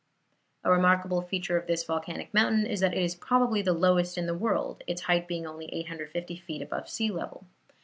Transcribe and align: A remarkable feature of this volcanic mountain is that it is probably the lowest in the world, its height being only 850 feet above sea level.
A 0.63 0.71
remarkable 0.71 1.21
feature 1.21 1.57
of 1.59 1.67
this 1.67 1.83
volcanic 1.83 2.33
mountain 2.33 2.65
is 2.65 2.79
that 2.79 2.95
it 2.95 3.03
is 3.03 3.13
probably 3.13 3.61
the 3.61 3.71
lowest 3.71 4.17
in 4.17 4.25
the 4.25 4.33
world, 4.33 4.81
its 4.87 5.01
height 5.03 5.27
being 5.27 5.45
only 5.45 5.67
850 5.71 6.37
feet 6.37 6.63
above 6.63 6.89
sea 6.89 7.11
level. 7.11 7.45